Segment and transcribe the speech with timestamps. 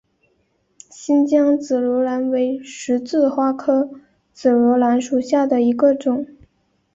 [0.89, 3.87] 新疆紫罗兰为十字花科
[4.33, 6.25] 紫罗兰属下的一个种。